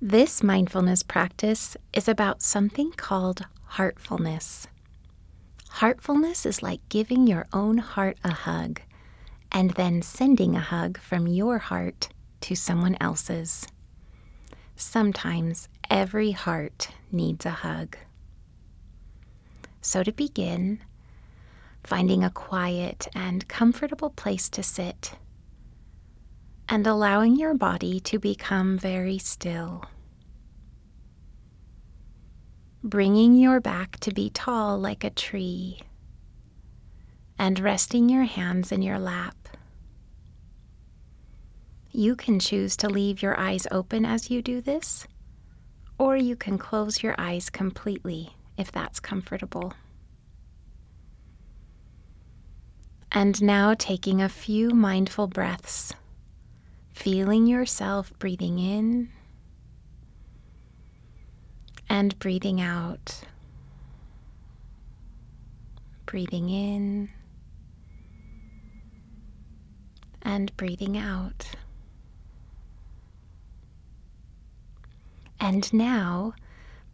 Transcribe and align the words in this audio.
This 0.00 0.42
mindfulness 0.42 1.02
practice 1.02 1.74
is 1.94 2.06
about 2.06 2.42
something 2.42 2.92
called 2.92 3.46
heartfulness. 3.64 4.66
Heartfulness 5.70 6.44
is 6.44 6.62
like 6.62 6.86
giving 6.90 7.26
your 7.26 7.46
own 7.50 7.78
heart 7.78 8.18
a 8.22 8.30
hug 8.30 8.82
and 9.50 9.70
then 9.70 10.02
sending 10.02 10.54
a 10.54 10.60
hug 10.60 10.98
from 10.98 11.26
your 11.26 11.56
heart 11.56 12.10
to 12.42 12.54
someone 12.54 12.98
else's. 13.00 13.66
Sometimes 14.76 15.66
every 15.88 16.32
heart 16.32 16.90
needs 17.10 17.46
a 17.46 17.50
hug. 17.50 17.96
So, 19.80 20.02
to 20.02 20.12
begin, 20.12 20.80
finding 21.82 22.22
a 22.22 22.28
quiet 22.28 23.08
and 23.14 23.48
comfortable 23.48 24.10
place 24.10 24.50
to 24.50 24.62
sit 24.62 25.16
and 26.68 26.86
allowing 26.86 27.36
your 27.36 27.54
body 27.54 28.00
to 28.00 28.18
become 28.18 28.76
very 28.76 29.18
still. 29.18 29.84
Bringing 32.82 33.36
your 33.36 33.60
back 33.60 33.98
to 34.00 34.12
be 34.12 34.30
tall 34.30 34.78
like 34.78 35.04
a 35.04 35.10
tree 35.10 35.80
and 37.38 37.60
resting 37.60 38.08
your 38.08 38.24
hands 38.24 38.72
in 38.72 38.82
your 38.82 38.98
lap. 38.98 39.36
You 41.92 42.16
can 42.16 42.38
choose 42.38 42.76
to 42.78 42.88
leave 42.88 43.22
your 43.22 43.38
eyes 43.38 43.66
open 43.70 44.04
as 44.04 44.30
you 44.30 44.42
do 44.42 44.60
this, 44.60 45.06
or 45.98 46.16
you 46.16 46.36
can 46.36 46.58
close 46.58 47.02
your 47.02 47.14
eyes 47.16 47.48
completely 47.48 48.36
if 48.58 48.70
that's 48.72 49.00
comfortable. 49.00 49.74
And 53.12 53.40
now 53.42 53.74
taking 53.74 54.20
a 54.20 54.28
few 54.28 54.70
mindful 54.70 55.26
breaths 55.26 55.94
feeling 56.96 57.46
yourself 57.46 58.10
breathing 58.18 58.58
in 58.58 59.10
and 61.90 62.18
breathing 62.18 62.58
out. 62.58 63.20
Breathing 66.06 66.48
in 66.48 67.10
and 70.22 70.56
breathing 70.56 70.96
out. 70.96 71.50
And 75.38 75.70
now, 75.74 76.32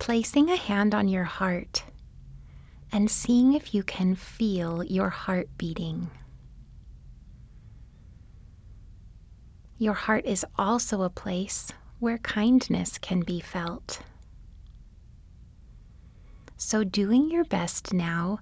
placing 0.00 0.50
a 0.50 0.56
hand 0.56 0.96
on 0.96 1.08
your 1.08 1.24
heart 1.24 1.84
and 2.90 3.08
seeing 3.08 3.52
if 3.54 3.72
you 3.72 3.84
can 3.84 4.16
feel 4.16 4.82
your 4.82 5.10
heart 5.10 5.48
beating. 5.56 6.10
Your 9.82 9.94
heart 9.94 10.26
is 10.26 10.46
also 10.56 11.02
a 11.02 11.10
place 11.10 11.72
where 11.98 12.18
kindness 12.18 12.98
can 12.98 13.22
be 13.22 13.40
felt. 13.40 13.98
So, 16.56 16.84
doing 16.84 17.28
your 17.28 17.42
best 17.42 17.92
now 17.92 18.38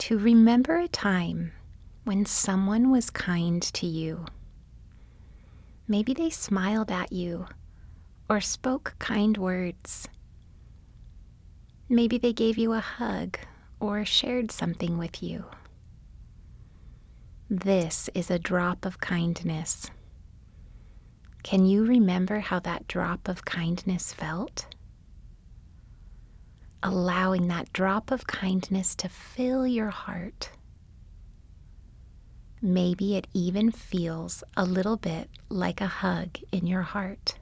to 0.00 0.18
remember 0.18 0.76
a 0.76 0.86
time 0.86 1.52
when 2.04 2.26
someone 2.26 2.90
was 2.90 3.08
kind 3.08 3.62
to 3.62 3.86
you. 3.86 4.26
Maybe 5.88 6.12
they 6.12 6.28
smiled 6.28 6.90
at 6.90 7.14
you 7.14 7.46
or 8.28 8.42
spoke 8.42 8.94
kind 8.98 9.38
words. 9.38 10.06
Maybe 11.88 12.18
they 12.18 12.34
gave 12.34 12.58
you 12.58 12.74
a 12.74 12.80
hug 12.80 13.38
or 13.80 14.04
shared 14.04 14.52
something 14.52 14.98
with 14.98 15.22
you. 15.22 15.46
This 17.48 18.10
is 18.12 18.30
a 18.30 18.38
drop 18.38 18.84
of 18.84 19.00
kindness. 19.00 19.90
Can 21.44 21.66
you 21.66 21.84
remember 21.84 22.40
how 22.40 22.58
that 22.60 22.88
drop 22.88 23.28
of 23.28 23.44
kindness 23.44 24.14
felt? 24.14 24.66
Allowing 26.82 27.48
that 27.48 27.70
drop 27.74 28.10
of 28.10 28.26
kindness 28.26 28.94
to 28.96 29.10
fill 29.10 29.66
your 29.66 29.90
heart. 29.90 30.50
Maybe 32.62 33.14
it 33.14 33.26
even 33.34 33.70
feels 33.70 34.42
a 34.56 34.64
little 34.64 34.96
bit 34.96 35.28
like 35.50 35.82
a 35.82 35.86
hug 35.86 36.38
in 36.50 36.66
your 36.66 36.80
heart. 36.80 37.34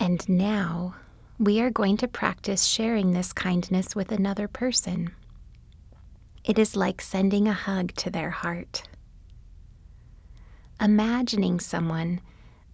And 0.00 0.28
now 0.28 0.96
we 1.38 1.60
are 1.60 1.70
going 1.70 1.96
to 1.98 2.08
practice 2.08 2.64
sharing 2.64 3.12
this 3.12 3.32
kindness 3.32 3.94
with 3.94 4.10
another 4.10 4.48
person. 4.48 5.12
It 6.44 6.58
is 6.58 6.74
like 6.74 7.00
sending 7.00 7.46
a 7.46 7.52
hug 7.52 7.92
to 7.96 8.10
their 8.10 8.30
heart. 8.30 8.82
Imagining 10.80 11.60
someone 11.60 12.20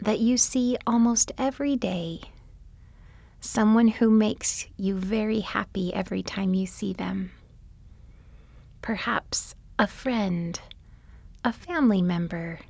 that 0.01 0.21
you 0.21 0.39
see 0.39 0.79
almost 0.87 1.33
every 1.37 1.77
day, 1.77 2.23
someone 3.41 3.89
who 3.89 4.11
makes 4.11 4.67
you 4.79 4.95
very 4.95 5.41
happy 5.41 5.93
every 5.93 6.23
time 6.23 6.55
you 6.55 6.67
see 6.67 6.95
them. 6.95 7.33
Perhaps 8.81 9.55
a 9.79 9.87
friend, 9.87 10.59
a 11.45 11.53
family 11.53 12.01
member, 12.01 12.61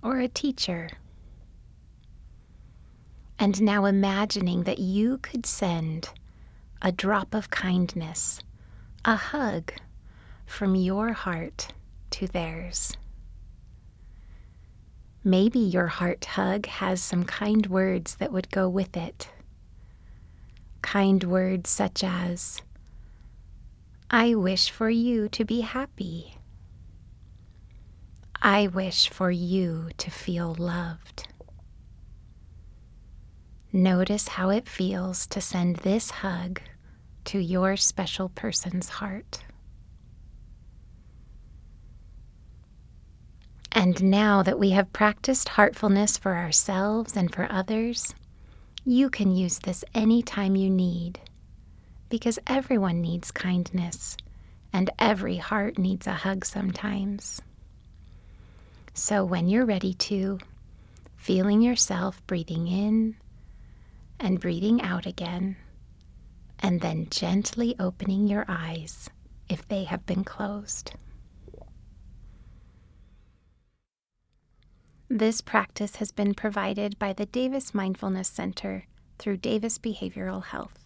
or 0.00 0.20
a 0.20 0.28
teacher. 0.28 0.90
And 3.36 3.60
now 3.62 3.84
imagining 3.84 4.62
that 4.62 4.78
you 4.78 5.18
could 5.18 5.44
send 5.44 6.10
a 6.80 6.92
drop 6.92 7.34
of 7.34 7.50
kindness, 7.50 8.40
a 9.04 9.16
hug, 9.16 9.72
from 10.50 10.74
your 10.74 11.12
heart 11.12 11.68
to 12.10 12.26
theirs. 12.26 12.96
Maybe 15.22 15.60
your 15.60 15.86
heart 15.86 16.24
hug 16.24 16.66
has 16.66 17.00
some 17.00 17.24
kind 17.24 17.66
words 17.66 18.16
that 18.16 18.32
would 18.32 18.50
go 18.50 18.68
with 18.68 18.96
it. 18.96 19.28
Kind 20.82 21.24
words 21.24 21.70
such 21.70 22.02
as, 22.02 22.60
I 24.10 24.34
wish 24.34 24.70
for 24.70 24.90
you 24.90 25.28
to 25.28 25.44
be 25.44 25.60
happy. 25.60 26.36
I 28.42 28.66
wish 28.66 29.08
for 29.08 29.30
you 29.30 29.90
to 29.98 30.10
feel 30.10 30.54
loved. 30.58 31.28
Notice 33.72 34.28
how 34.28 34.50
it 34.50 34.68
feels 34.68 35.28
to 35.28 35.40
send 35.40 35.76
this 35.76 36.10
hug 36.10 36.60
to 37.26 37.38
your 37.38 37.76
special 37.76 38.30
person's 38.30 38.88
heart. 38.88 39.44
And 43.80 44.02
now 44.02 44.42
that 44.42 44.58
we 44.58 44.70
have 44.72 44.92
practiced 44.92 45.48
heartfulness 45.48 46.18
for 46.18 46.36
ourselves 46.36 47.16
and 47.16 47.34
for 47.34 47.50
others, 47.50 48.14
you 48.84 49.08
can 49.08 49.34
use 49.34 49.58
this 49.60 49.86
anytime 49.94 50.54
you 50.54 50.68
need. 50.68 51.18
Because 52.10 52.38
everyone 52.46 53.00
needs 53.00 53.30
kindness, 53.30 54.18
and 54.70 54.90
every 54.98 55.38
heart 55.38 55.78
needs 55.78 56.06
a 56.06 56.12
hug 56.12 56.44
sometimes. 56.44 57.40
So 58.92 59.24
when 59.24 59.48
you're 59.48 59.64
ready 59.64 59.94
to, 59.94 60.40
feeling 61.16 61.62
yourself 61.62 62.20
breathing 62.26 62.68
in 62.68 63.16
and 64.18 64.40
breathing 64.40 64.82
out 64.82 65.06
again, 65.06 65.56
and 66.58 66.82
then 66.82 67.06
gently 67.08 67.76
opening 67.80 68.28
your 68.28 68.44
eyes 68.46 69.08
if 69.48 69.66
they 69.68 69.84
have 69.84 70.04
been 70.04 70.22
closed. 70.22 70.92
This 75.12 75.40
practice 75.40 75.96
has 75.96 76.12
been 76.12 76.34
provided 76.34 76.96
by 77.00 77.12
the 77.12 77.26
Davis 77.26 77.74
Mindfulness 77.74 78.28
Center 78.28 78.84
through 79.18 79.38
Davis 79.38 79.76
Behavioral 79.76 80.44
Health. 80.44 80.79